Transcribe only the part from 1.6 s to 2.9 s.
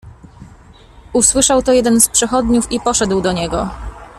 to jeden z przechodniów i